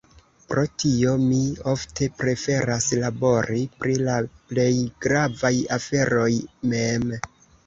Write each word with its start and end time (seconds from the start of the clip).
Pro 0.51 0.61
tio, 0.83 1.11
mi 1.25 1.41
ofte 1.73 2.07
preferas 2.21 2.87
labori 3.03 3.61
pri 3.83 3.99
la 4.09 4.17
plej 4.55 4.67
gravaj 5.07 5.53
aferoj 5.79 6.33
mem. 6.75 7.07